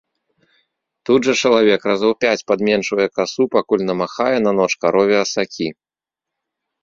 Тут 1.07 1.21
жа 1.27 1.33
чалавек 1.49 1.81
разоў 1.89 2.13
пяць 2.23 2.45
падменчвае 2.51 3.05
касу, 3.19 3.43
пакуль 3.55 3.85
намахае 3.91 4.37
на 4.45 4.51
ноч 4.61 4.69
карове 4.87 5.17
асакі. 5.27 5.67